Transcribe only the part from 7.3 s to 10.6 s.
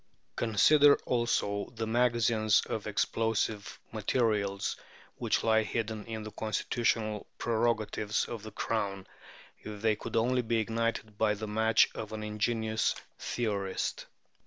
prerogatives of the Crown, if they could only be